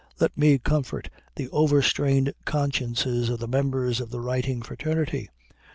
[0.19, 5.29] Let me comfort the over strained consciences of the members of the writing fraternity.